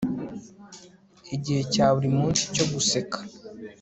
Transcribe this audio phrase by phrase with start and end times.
[1.35, 3.17] igihe cya buri munsi cyo guseka